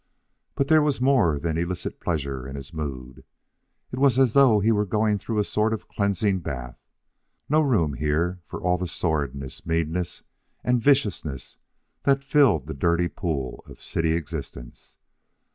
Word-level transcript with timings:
But 0.55 0.67
there 0.67 0.81
was 0.81 0.99
more 0.99 1.37
than 1.37 1.59
illicit 1.59 1.99
pleasure 1.99 2.47
in 2.47 2.55
his 2.55 2.73
mood. 2.73 3.23
It 3.91 3.99
was 3.99 4.17
as 4.17 4.33
though 4.33 4.59
he 4.59 4.71
were 4.71 4.83
going 4.87 5.19
through 5.19 5.37
a 5.37 5.43
sort 5.43 5.73
of 5.75 5.87
cleansing 5.87 6.39
bath. 6.39 6.79
No 7.47 7.61
room 7.61 7.93
here 7.93 8.39
for 8.47 8.59
all 8.59 8.79
the 8.79 8.87
sordidness, 8.87 9.63
meanness, 9.63 10.23
and 10.63 10.81
viciousness 10.81 11.57
that 12.01 12.23
filled 12.23 12.65
the 12.65 12.73
dirty 12.73 13.09
pool 13.09 13.63
of 13.67 13.79
city 13.79 14.13
existence. 14.13 14.97